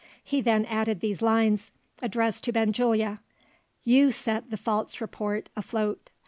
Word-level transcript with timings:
He 0.23 0.41
then 0.41 0.65
added 0.65 0.99
these 0.99 1.21
lines, 1.21 1.69
addressed 2.01 2.43
to 2.45 2.51
Benjulia: 2.51 3.19
"You 3.83 4.11
set 4.11 4.49
the 4.49 4.57
false 4.57 4.99
report 4.99 5.49
afloat. 5.55 6.09